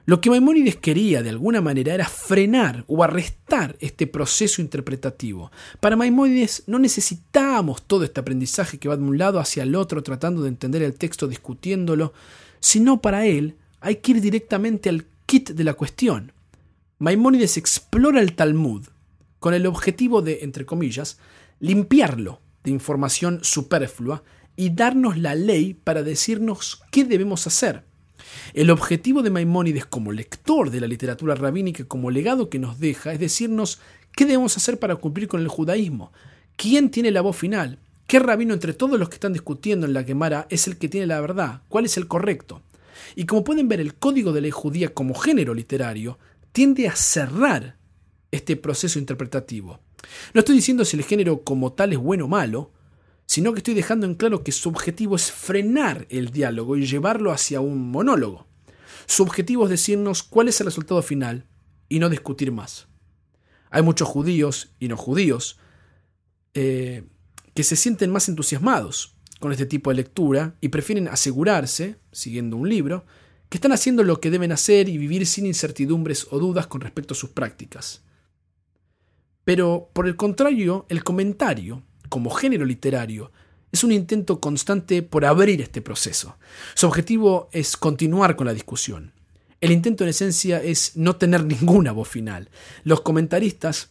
[0.09, 5.51] Lo que Maimónides quería de alguna manera era frenar o arrestar este proceso interpretativo.
[5.81, 10.05] Para Maimónides no necesitábamos todo este aprendizaje que va de un lado hacia el otro
[10.05, 12.13] tratando de entender el texto, discutiéndolo,
[12.61, 16.31] sino para él hay que ir directamente al kit de la cuestión.
[17.01, 18.87] Maimónides explora el Talmud
[19.41, 21.19] con el objetivo de, entre comillas,
[21.59, 24.23] limpiarlo de información superflua
[24.55, 27.83] y darnos la ley para decirnos qué debemos hacer.
[28.55, 33.13] El objetivo de Maimónides como lector de la literatura rabínica, como legado que nos deja,
[33.13, 33.81] es decirnos
[34.13, 36.13] qué debemos hacer para cumplir con el judaísmo,
[36.57, 40.05] quién tiene la voz final, qué rabino entre todos los que están discutiendo en la
[40.05, 42.63] Gemara es el que tiene la verdad, cuál es el correcto.
[43.15, 46.19] Y como pueden ver, el código de ley judía como género literario
[46.53, 47.77] tiende a cerrar
[48.31, 49.81] este proceso interpretativo.
[50.35, 52.71] No estoy diciendo si el género como tal es bueno o malo,
[53.37, 57.33] sino que estoy dejando en claro que su objetivo es frenar el diálogo y llevarlo
[57.33, 58.47] hacia un monólogo.
[59.05, 61.45] Su objetivo es decirnos cuál es el resultado final
[61.91, 62.89] y no discutir más.
[63.69, 65.59] Hay muchos judíos y no judíos
[66.55, 67.05] eh,
[67.53, 72.71] que se sienten más entusiasmados con este tipo de lectura y prefieren asegurarse, siguiendo un
[72.71, 73.05] libro,
[73.51, 77.13] que están haciendo lo que deben hacer y vivir sin incertidumbres o dudas con respecto
[77.13, 78.03] a sus prácticas.
[79.45, 83.33] Pero, por el contrario, el comentario como género literario,
[83.73, 86.39] es un intento constante por abrir este proceso.
[86.75, 89.13] Su objetivo es continuar con la discusión.
[89.61, 92.51] El intento en esencia es no tener ninguna voz final.
[92.85, 93.91] Los comentaristas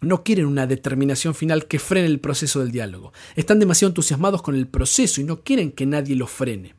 [0.00, 3.12] no quieren una determinación final que frene el proceso del diálogo.
[3.36, 6.74] Están demasiado entusiasmados con el proceso y no quieren que nadie lo frene.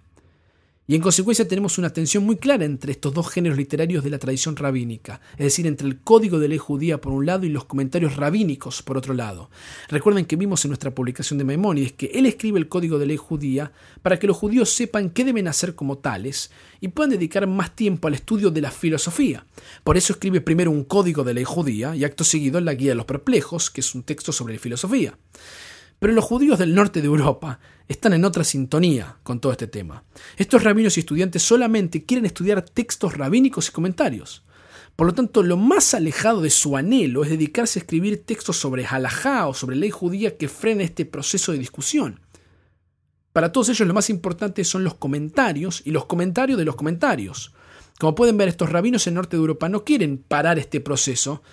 [0.85, 4.19] Y en consecuencia tenemos una tensión muy clara entre estos dos géneros literarios de la
[4.19, 7.63] tradición rabínica, es decir, entre el código de ley judía por un lado y los
[7.63, 9.49] comentarios rabínicos por otro lado.
[9.87, 13.15] Recuerden que vimos en nuestra publicación de Maimónides que él escribe el código de ley
[13.15, 17.73] judía para que los judíos sepan qué deben hacer como tales y puedan dedicar más
[17.73, 19.45] tiempo al estudio de la filosofía.
[19.85, 22.95] Por eso escribe primero un código de ley judía y acto seguido la Guía de
[22.95, 25.17] los Perplejos, que es un texto sobre filosofía.
[26.03, 30.03] Pero los judíos del norte de Europa están en otra sintonía con todo este tema.
[30.35, 34.43] Estos rabinos y estudiantes solamente quieren estudiar textos rabínicos y comentarios.
[34.97, 38.85] Por lo tanto, lo más alejado de su anhelo es dedicarse a escribir textos sobre
[38.85, 42.19] halajá o sobre ley judía que frene este proceso de discusión.
[43.31, 47.53] Para todos ellos lo más importante son los comentarios y los comentarios de los comentarios.
[47.97, 51.43] Como pueden ver, estos rabinos en norte de Europa no quieren parar este proceso,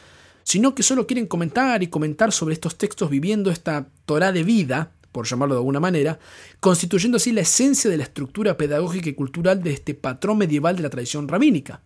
[0.42, 4.92] sino que solo quieren comentar y comentar sobre estos textos viviendo esta Torah de vida,
[5.12, 6.18] por llamarlo de alguna manera,
[6.60, 10.82] constituyendo así la esencia de la estructura pedagógica y cultural de este patrón medieval de
[10.82, 11.82] la tradición rabínica.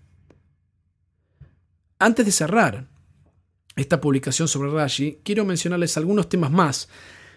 [1.99, 2.89] Antes de cerrar
[3.77, 6.89] esta publicación sobre Rashi, quiero mencionarles algunos temas más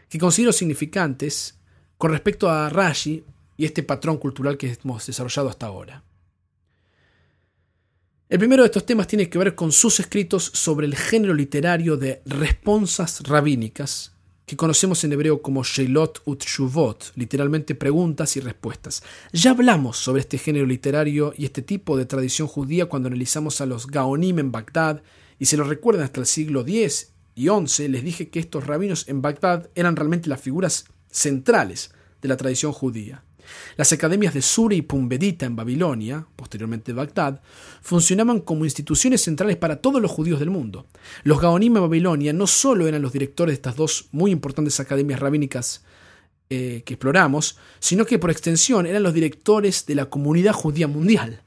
[0.09, 1.59] que considero significantes
[1.97, 3.23] con respecto a Rashi
[3.55, 6.03] y este patrón cultural que hemos desarrollado hasta ahora.
[8.29, 11.95] El primero de estos temas tiene que ver con sus escritos sobre el género literario
[11.95, 14.11] de responsas rabínicas,
[14.45, 16.43] que conocemos en hebreo como Sheilot ut
[17.15, 19.01] literalmente preguntas y respuestas.
[19.31, 23.65] Ya hablamos sobre este género literario y este tipo de tradición judía cuando analizamos a
[23.65, 25.03] los Gaonim en Bagdad,
[25.39, 29.07] y se lo recuerdan hasta el siglo X y XI, les dije que estos rabinos
[29.07, 33.23] en Bagdad eran realmente las figuras centrales de la tradición judía.
[33.75, 37.41] Las academias de Sura y Pumbedita en Babilonia, posteriormente Bagdad,
[37.81, 40.87] funcionaban como instituciones centrales para todos los judíos del mundo.
[41.23, 45.19] Los Gaonim de Babilonia no solo eran los directores de estas dos muy importantes academias
[45.19, 45.83] rabínicas
[46.49, 51.41] eh, que exploramos, sino que por extensión eran los directores de la comunidad judía mundial.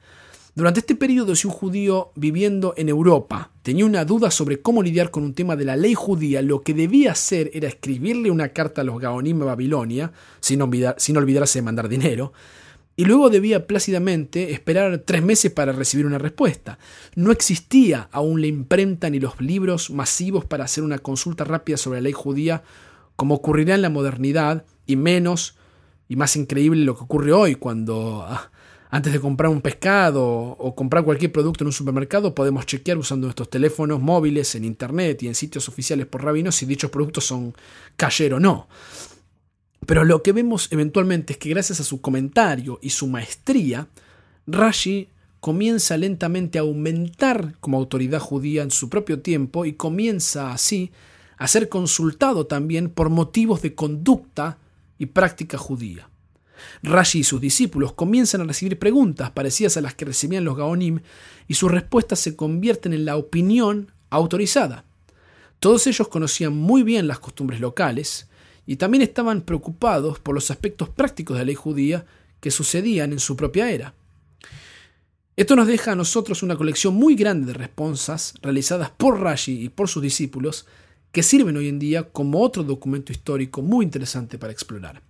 [0.53, 5.09] Durante este periodo, si un judío viviendo en Europa tenía una duda sobre cómo lidiar
[5.09, 8.81] con un tema de la ley judía, lo que debía hacer era escribirle una carta
[8.81, 10.11] a los Gaonim de Babilonia,
[10.41, 12.33] sin, olvidarse de mandar dinero,
[12.97, 16.79] y luego debía plácidamente esperar tres meses para recibir una respuesta.
[17.15, 21.99] No existía aún la imprenta ni los libros masivos para hacer una consulta rápida sobre
[21.99, 22.63] la ley judía,
[23.15, 25.55] como ocurrirá en la modernidad, y menos
[26.09, 28.51] y más increíble lo que ocurre hoy cuando ah,
[28.93, 33.25] antes de comprar un pescado o comprar cualquier producto en un supermercado, podemos chequear usando
[33.25, 37.55] nuestros teléfonos móviles en internet y en sitios oficiales por rabinos si dichos productos son
[37.95, 38.67] cayer o no.
[39.85, 43.87] Pero lo que vemos eventualmente es que gracias a su comentario y su maestría,
[44.45, 45.07] Rashi
[45.39, 50.91] comienza lentamente a aumentar como autoridad judía en su propio tiempo y comienza así
[51.37, 54.57] a ser consultado también por motivos de conducta
[54.99, 56.10] y práctica judía.
[56.83, 60.99] Rashi y sus discípulos comienzan a recibir preguntas parecidas a las que recibían los Gaonim
[61.47, 64.85] y sus respuestas se convierten en la opinión autorizada.
[65.59, 68.27] Todos ellos conocían muy bien las costumbres locales
[68.65, 72.05] y también estaban preocupados por los aspectos prácticos de la ley judía
[72.39, 73.93] que sucedían en su propia era.
[75.37, 79.69] Esto nos deja a nosotros una colección muy grande de responsas realizadas por Rashi y
[79.69, 80.67] por sus discípulos
[81.11, 85.01] que sirven hoy en día como otro documento histórico muy interesante para explorar.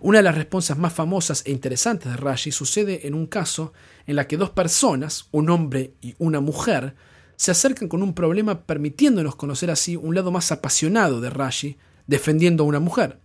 [0.00, 3.72] Una de las responsas más famosas e interesantes de Rashi sucede en un caso
[4.06, 6.94] en la que dos personas, un hombre y una mujer,
[7.36, 12.64] se acercan con un problema permitiéndonos conocer así un lado más apasionado de Rashi defendiendo
[12.64, 13.18] a una mujer.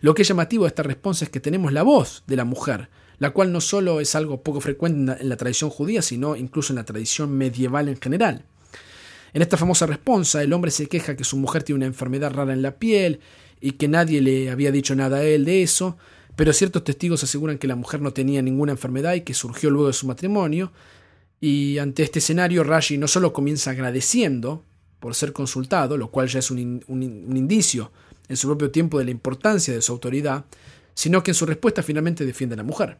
[0.00, 2.88] Lo que es llamativo de esta respuesta es que tenemos la voz de la mujer,
[3.18, 6.78] la cual no solo es algo poco frecuente en la tradición judía, sino incluso en
[6.78, 8.44] la tradición medieval en general.
[9.34, 12.52] En esta famosa responsa, el hombre se queja que su mujer tiene una enfermedad rara
[12.52, 13.20] en la piel
[13.60, 15.96] y que nadie le había dicho nada a él de eso,
[16.36, 19.86] pero ciertos testigos aseguran que la mujer no tenía ninguna enfermedad y que surgió luego
[19.86, 20.72] de su matrimonio.
[21.40, 24.64] Y ante este escenario, Rashi no solo comienza agradeciendo
[25.00, 27.90] por ser consultado, lo cual ya es un, un indicio
[28.28, 30.44] en su propio tiempo de la importancia de su autoridad,
[30.94, 32.98] sino que en su respuesta finalmente defiende a la mujer.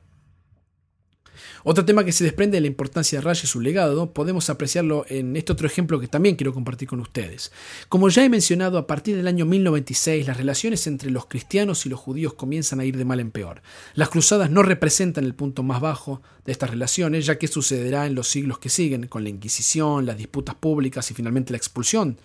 [1.64, 5.04] Otro tema que se desprende de la importancia de Rashi y su legado, podemos apreciarlo
[5.08, 7.52] en este otro ejemplo que también quiero compartir con ustedes.
[7.88, 11.88] Como ya he mencionado, a partir del año 1096 las relaciones entre los cristianos y
[11.88, 13.62] los judíos comienzan a ir de mal en peor.
[13.94, 18.14] Las cruzadas no representan el punto más bajo de estas relaciones, ya que sucederá en
[18.14, 22.18] los siglos que siguen, con la Inquisición, las disputas públicas y finalmente la expulsión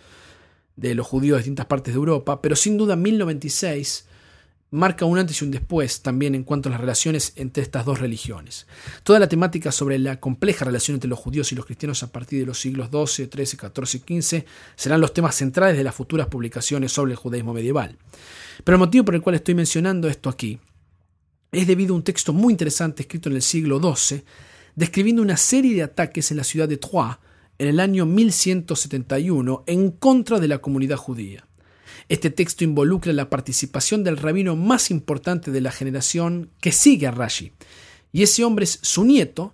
[0.76, 4.07] de los judíos de distintas partes de Europa, pero sin duda 1096
[4.70, 8.00] marca un antes y un después también en cuanto a las relaciones entre estas dos
[8.00, 8.68] religiones.
[9.04, 12.40] Toda la temática sobre la compleja relación entre los judíos y los cristianos a partir
[12.40, 16.28] de los siglos XII, XIII, XIV y XV serán los temas centrales de las futuras
[16.28, 17.98] publicaciones sobre el judaísmo medieval.
[18.64, 20.60] Pero el motivo por el cual estoy mencionando esto aquí
[21.52, 24.24] es debido a un texto muy interesante escrito en el siglo XII,
[24.76, 27.18] describiendo una serie de ataques en la ciudad de Troyes
[27.58, 31.47] en el año 1171 en contra de la comunidad judía.
[32.10, 37.12] Este texto involucra la participación del rabino más importante de la generación que sigue a
[37.12, 37.52] Rashi,
[38.12, 39.54] y ese hombre es su nieto,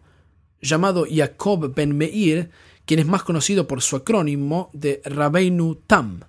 [0.62, 2.52] llamado Jacob ben Meir,
[2.86, 6.22] quien es más conocido por su acrónimo de Rabbeinu Tam.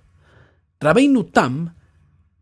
[0.79, 1.75] Rabbeinu Tam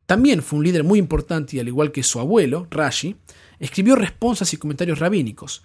[0.05, 3.15] también fue un líder muy importante y al igual que su abuelo, Rashi,
[3.59, 5.63] escribió responsas y comentarios rabínicos.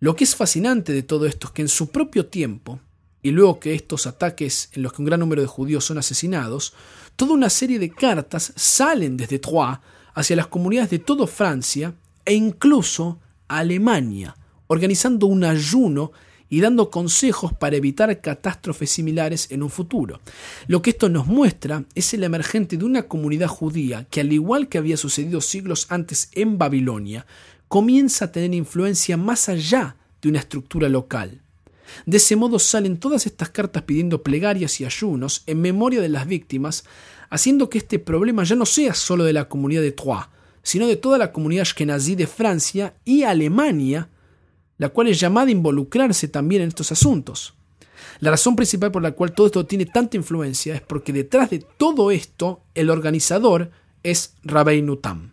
[0.00, 2.80] Lo que es fascinante de todo esto es que en su propio tiempo,
[3.22, 6.74] y luego que estos ataques en los que un gran número de judíos son asesinados,
[7.16, 9.78] toda una serie de cartas salen desde Troyes
[10.14, 11.94] hacia las comunidades de toda Francia
[12.24, 14.36] e incluso Alemania,
[14.66, 16.12] organizando un ayuno
[16.48, 20.20] y dando consejos para evitar catástrofes similares en un futuro.
[20.68, 24.68] Lo que esto nos muestra es el emergente de una comunidad judía que, al igual
[24.68, 27.26] que había sucedido siglos antes en Babilonia,
[27.68, 31.42] comienza a tener influencia más allá de una estructura local.
[32.04, 36.26] De ese modo salen todas estas cartas pidiendo plegarias y ayunos en memoria de las
[36.26, 36.84] víctimas,
[37.30, 40.26] haciendo que este problema ya no sea solo de la comunidad de Troyes,
[40.62, 44.08] sino de toda la comunidad ashkenazí de Francia y Alemania,
[44.78, 47.54] la cual es llamada a involucrarse también en estos asuntos.
[48.20, 51.60] La razón principal por la cual todo esto tiene tanta influencia es porque detrás de
[51.60, 53.70] todo esto el organizador
[54.02, 55.32] es Rabbeinu Tam.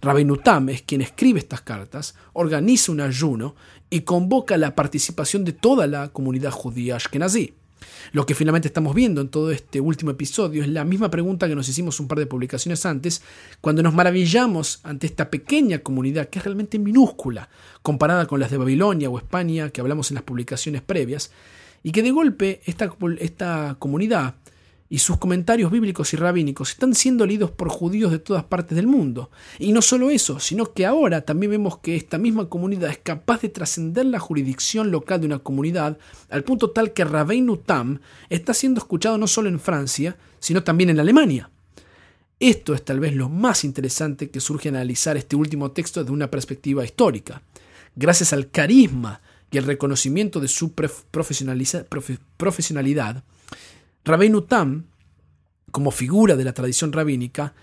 [0.00, 3.54] Rabbeinu Tam es quien escribe estas cartas, organiza un ayuno
[3.90, 7.54] y convoca la participación de toda la comunidad judía ashkenazí.
[8.12, 11.54] Lo que finalmente estamos viendo en todo este último episodio es la misma pregunta que
[11.54, 13.22] nos hicimos un par de publicaciones antes,
[13.60, 17.48] cuando nos maravillamos ante esta pequeña comunidad que es realmente minúscula,
[17.82, 21.30] comparada con las de Babilonia o España que hablamos en las publicaciones previas,
[21.82, 24.36] y que de golpe esta, esta comunidad
[24.88, 28.86] y sus comentarios bíblicos y rabínicos están siendo leídos por judíos de todas partes del
[28.86, 29.30] mundo.
[29.58, 33.42] Y no solo eso, sino que ahora también vemos que esta misma comunidad es capaz
[33.42, 35.98] de trascender la jurisdicción local de una comunidad
[36.30, 40.90] al punto tal que Rabbeinu Tam está siendo escuchado no solo en Francia, sino también
[40.90, 41.50] en Alemania.
[42.38, 46.12] Esto es tal vez lo más interesante que surge al analizar este último texto desde
[46.12, 47.42] una perspectiva histórica.
[47.94, 53.24] Gracias al carisma y el reconocimiento de su profesionalidad,
[54.06, 54.86] Rabbeinu Tam,
[55.72, 57.54] como figura de la tradición rabínica,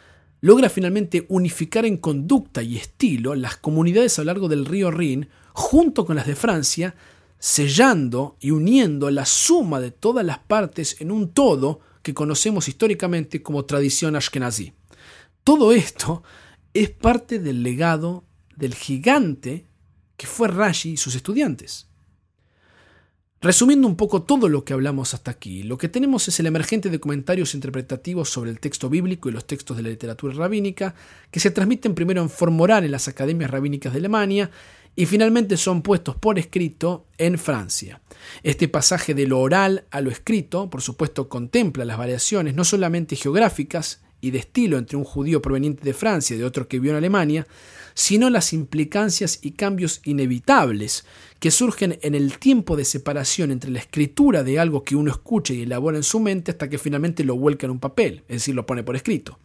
[0.41, 5.30] logra finalmente unificar en conducta y estilo las comunidades a lo largo del río Rin
[5.54, 6.96] junto con las de Francia,
[7.39, 13.41] sellando y uniendo la suma de todas las partes en un todo que conocemos históricamente
[13.41, 14.74] como tradición ashkenazí.
[15.46, 16.24] Todo esto
[16.74, 18.26] es parte del legado
[18.58, 19.66] del gigante
[20.18, 21.88] que fue Rashi y sus estudiantes.
[23.44, 26.89] Resumiendo un poco todo lo que hablamos hasta aquí, lo que tenemos es el emergente
[26.89, 30.96] de comentarios interpretativos sobre el texto bíblico y los textos de la literatura rabínica,
[31.30, 34.50] que se transmiten primero en forma oral en las academias rabínicas de Alemania
[34.96, 38.00] y finalmente son puestos por escrito en Francia.
[38.44, 43.18] Este pasaje de lo oral a lo escrito, por supuesto, contempla las variaciones no solamente
[43.18, 46.91] geográficas y de estilo entre un judío proveniente de Francia y de otro que vivió
[46.91, 47.46] en Alemania,
[47.94, 51.06] sino las implicancias y cambios inevitables
[51.44, 55.54] que surgen en el tiempo de separación entre la escritura de algo que uno escucha
[55.54, 58.56] y elabora en su mente hasta que finalmente lo vuelca en un papel, es decir,
[58.56, 59.39] lo pone por escrito.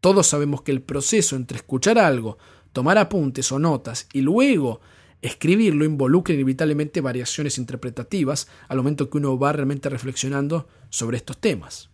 [0.00, 2.38] Todos sabemos que el proceso entre escuchar algo,
[2.72, 4.80] tomar apuntes o notas y luego
[5.22, 11.90] escribirlo involucra inevitablemente variaciones interpretativas al momento que uno va realmente reflexionando sobre estos temas.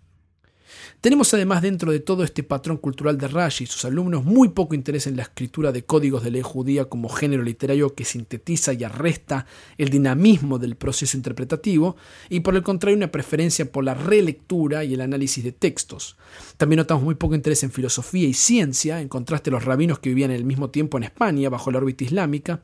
[1.01, 4.75] Tenemos además dentro de todo este patrón cultural de Rashi y sus alumnos muy poco
[4.75, 8.83] interés en la escritura de códigos de ley judía como género literario que sintetiza y
[8.83, 9.47] arresta
[9.79, 11.97] el dinamismo del proceso interpretativo
[12.29, 16.17] y por el contrario una preferencia por la relectura y el análisis de textos.
[16.57, 20.09] También notamos muy poco interés en filosofía y ciencia, en contraste a los rabinos que
[20.09, 22.61] vivían en el mismo tiempo en España bajo la órbita islámica,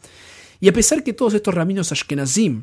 [0.59, 2.63] y a pesar que todos estos rabinos ashkenazim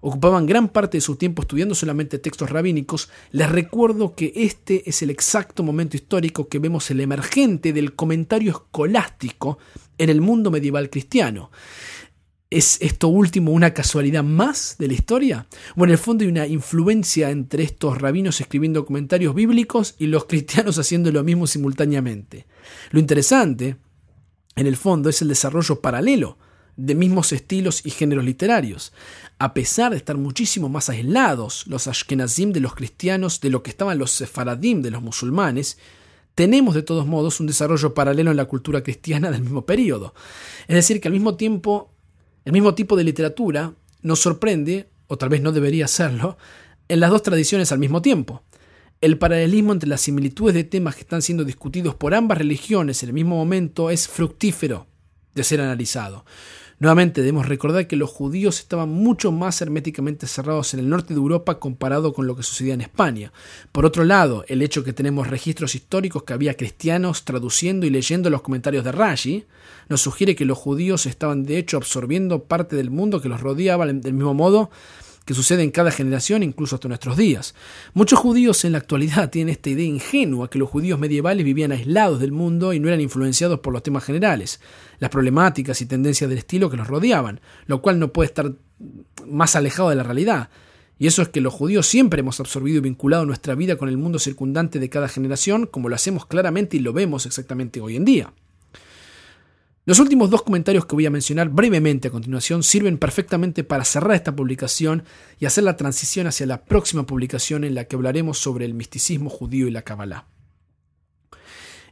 [0.00, 5.02] ocupaban gran parte de su tiempo estudiando solamente textos rabínicos, les recuerdo que este es
[5.02, 9.58] el exacto momento histórico que vemos el emergente del comentario escolástico
[9.98, 11.50] en el mundo medieval cristiano.
[12.50, 15.46] ¿Es esto último una casualidad más de la historia?
[15.76, 20.24] Bueno, en el fondo hay una influencia entre estos rabinos escribiendo comentarios bíblicos y los
[20.24, 22.46] cristianos haciendo lo mismo simultáneamente.
[22.90, 23.76] Lo interesante,
[24.56, 26.38] en el fondo, es el desarrollo paralelo
[26.78, 28.92] de mismos estilos y géneros literarios.
[29.38, 33.70] A pesar de estar muchísimo más aislados los ashkenazim de los cristianos de lo que
[33.70, 35.76] estaban los sefaradim de los musulmanes,
[36.36, 40.14] tenemos de todos modos un desarrollo paralelo en la cultura cristiana del mismo periodo.
[40.68, 41.92] Es decir, que al mismo tiempo,
[42.44, 46.38] el mismo tipo de literatura nos sorprende, o tal vez no debería hacerlo,
[46.86, 48.44] en las dos tradiciones al mismo tiempo.
[49.00, 53.08] El paralelismo entre las similitudes de temas que están siendo discutidos por ambas religiones en
[53.08, 54.86] el mismo momento es fructífero
[55.34, 56.24] de ser analizado.
[56.80, 61.18] Nuevamente debemos recordar que los judíos estaban mucho más herméticamente cerrados en el norte de
[61.18, 63.32] Europa comparado con lo que sucedía en España.
[63.72, 68.30] Por otro lado, el hecho que tenemos registros históricos que había cristianos traduciendo y leyendo
[68.30, 69.44] los comentarios de Rashi
[69.88, 73.84] nos sugiere que los judíos estaban de hecho absorbiendo parte del mundo que los rodeaba
[73.84, 74.70] del mismo modo
[75.28, 77.54] que sucede en cada generación, incluso hasta nuestros días.
[77.92, 82.18] Muchos judíos en la actualidad tienen esta idea ingenua que los judíos medievales vivían aislados
[82.18, 84.58] del mundo y no eran influenciados por los temas generales,
[85.00, 88.54] las problemáticas y tendencias del estilo que los rodeaban, lo cual no puede estar
[89.26, 90.48] más alejado de la realidad.
[90.98, 93.98] Y eso es que los judíos siempre hemos absorbido y vinculado nuestra vida con el
[93.98, 98.06] mundo circundante de cada generación, como lo hacemos claramente y lo vemos exactamente hoy en
[98.06, 98.32] día.
[99.88, 104.16] Los últimos dos comentarios que voy a mencionar brevemente a continuación sirven perfectamente para cerrar
[104.16, 105.04] esta publicación
[105.40, 109.30] y hacer la transición hacia la próxima publicación en la que hablaremos sobre el misticismo
[109.30, 110.26] judío y la Kabbalah.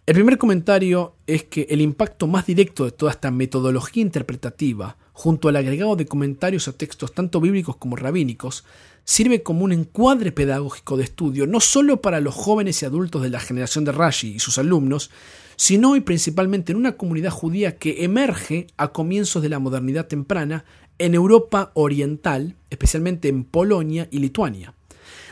[0.05, 5.49] El primer comentario es que el impacto más directo de toda esta metodología interpretativa, junto
[5.49, 8.66] al agregado de comentarios a textos tanto bíblicos como rabínicos,
[9.07, 13.30] sirve como un encuadre pedagógico de estudio, no solo para los jóvenes y adultos de
[13.30, 15.11] la generación de Rashi y sus alumnos,
[15.54, 20.64] sino y principalmente en una comunidad judía que emerge a comienzos de la modernidad temprana
[20.98, 24.74] en Europa Oriental, especialmente en Polonia y Lituania.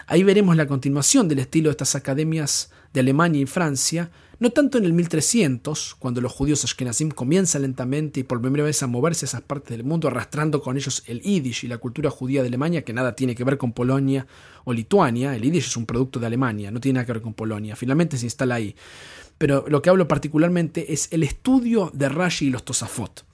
[0.07, 4.78] Ahí veremos la continuación del estilo de estas academias de Alemania y Francia, no tanto
[4.78, 9.24] en el 1300, cuando los judíos ashkenazim comienzan lentamente y por primera vez a moverse
[9.24, 12.49] a esas partes del mundo, arrastrando con ellos el Yiddish y la cultura judía de
[12.49, 14.26] Alemania, que nada tiene que ver con Polonia
[14.64, 15.35] o Lituania.
[15.35, 17.76] El Yiddish es un producto de Alemania, no tiene nada que ver con Polonia.
[17.76, 18.74] Finalmente se instala ahí.
[19.39, 23.24] Pero lo que hablo particularmente es el estudio de Rashi y los Tosafot.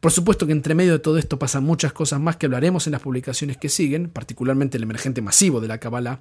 [0.00, 2.92] Por supuesto que entre medio de todo esto pasan muchas cosas más que hablaremos en
[2.92, 6.20] las publicaciones que siguen, particularmente el emergente masivo de la Kabbalah,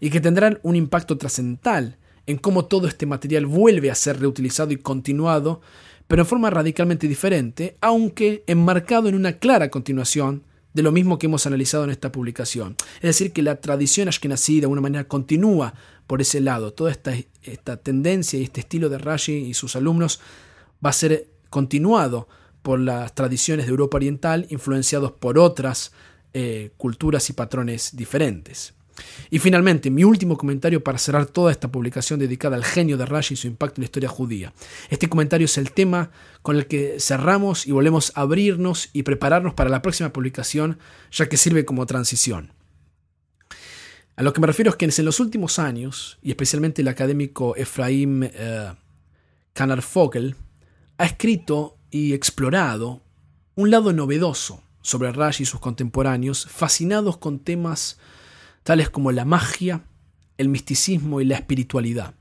[0.00, 1.96] y que tendrán un impacto trascendental
[2.26, 5.60] en cómo todo este material vuelve a ser reutilizado y continuado,
[6.06, 10.44] pero en forma radicalmente diferente, aunque enmarcado en una clara continuación
[10.74, 12.76] de lo mismo que hemos analizado en esta publicación.
[12.96, 15.74] Es decir, que la tradición ashkenazí de alguna manera continúa
[16.06, 16.72] por ese lado.
[16.72, 20.20] Toda esta, esta tendencia y este estilo de Rashi y sus alumnos
[20.84, 22.28] va a ser continuado
[22.62, 25.92] por las tradiciones de Europa Oriental, influenciados por otras
[26.32, 28.74] eh, culturas y patrones diferentes.
[29.30, 33.34] Y finalmente, mi último comentario para cerrar toda esta publicación dedicada al genio de Rashi
[33.34, 34.52] y su impacto en la historia judía.
[34.90, 36.10] Este comentario es el tema
[36.42, 40.78] con el que cerramos y volvemos a abrirnos y prepararnos para la próxima publicación,
[41.10, 42.52] ya que sirve como transición.
[44.16, 47.56] A lo que me refiero es que en los últimos años, y especialmente el académico
[47.56, 48.72] Efraim eh,
[49.54, 50.36] Kanarfogel,
[50.98, 53.02] ha escrito y explorado
[53.54, 57.98] un lado novedoso sobre Rashi y sus contemporáneos, fascinados con temas
[58.62, 59.84] tales como la magia,
[60.38, 62.14] el misticismo y la espiritualidad.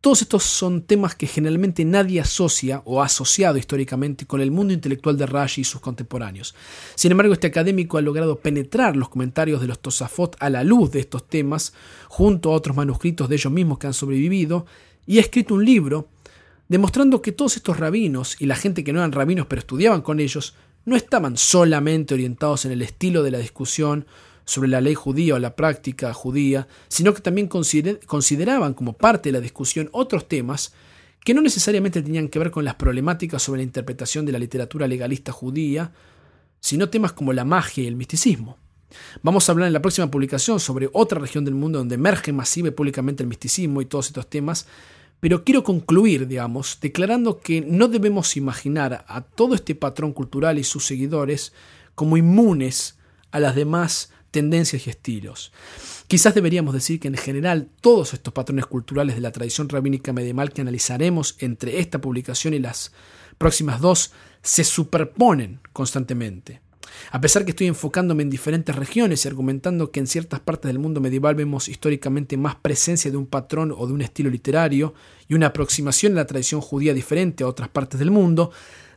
[0.00, 4.74] Todos estos son temas que generalmente nadie asocia o ha asociado históricamente con el mundo
[4.74, 6.56] intelectual de Rashi y sus contemporáneos.
[6.96, 10.90] Sin embargo, este académico ha logrado penetrar los comentarios de los Tosafot a la luz
[10.90, 11.72] de estos temas,
[12.08, 14.66] junto a otros manuscritos de ellos mismos que han sobrevivido,
[15.06, 16.08] y ha escrito un libro
[16.68, 20.20] demostrando que todos estos rabinos y la gente que no eran rabinos pero estudiaban con
[20.20, 24.06] ellos no estaban solamente orientados en el estilo de la discusión
[24.44, 29.34] sobre la ley judía o la práctica judía, sino que también consideraban como parte de
[29.34, 30.72] la discusión otros temas
[31.24, 34.88] que no necesariamente tenían que ver con las problemáticas sobre la interpretación de la literatura
[34.88, 35.92] legalista judía,
[36.60, 38.56] sino temas como la magia y el misticismo.
[39.22, 42.68] Vamos a hablar en la próxima publicación sobre otra región del mundo donde emerge masiva
[42.68, 44.66] y públicamente el misticismo y todos estos temas,
[45.20, 50.64] pero quiero concluir, digamos, declarando que no debemos imaginar a todo este patrón cultural y
[50.64, 51.52] sus seguidores
[51.94, 52.98] como inmunes
[53.30, 55.52] a las demás tendencias y estilos.
[56.08, 60.52] Quizás deberíamos decir que en general todos estos patrones culturales de la tradición rabínica medieval
[60.52, 62.92] que analizaremos entre esta publicación y las
[63.38, 64.12] próximas dos
[64.42, 66.60] se superponen constantemente.
[67.10, 70.78] A pesar que estoy enfocándome en diferentes regiones y argumentando que en ciertas partes del
[70.78, 74.94] mundo medieval vemos históricamente más presencia de un patrón o de un estilo literario
[75.28, 78.50] y una aproximación a la tradición judía diferente a otras partes del mundo,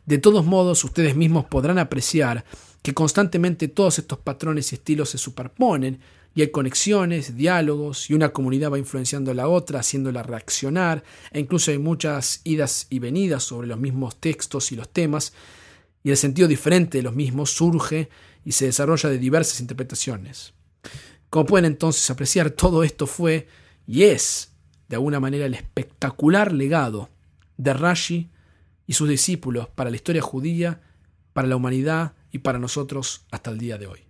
[0.06, 2.44] de todos modos ustedes mismos podrán apreciar
[2.82, 5.98] que constantemente todos estos patrones y estilos se superponen
[6.34, 11.02] y hay conexiones, diálogos y una comunidad va influenciando a la otra, haciéndola reaccionar
[11.32, 15.32] e incluso hay muchas idas y venidas sobre los mismos textos y los temas
[16.04, 18.08] y el sentido diferente de los mismos surge
[18.44, 20.52] y se desarrolla de diversas interpretaciones.
[21.30, 23.48] Como pueden entonces apreciar, todo esto fue
[23.88, 24.52] y es,
[24.88, 27.10] de alguna manera, el espectacular legado
[27.56, 28.30] de Rashi
[28.86, 30.80] y sus discípulos para la historia judía,
[31.32, 34.05] para la humanidad y para nosotros hasta el día de hoy.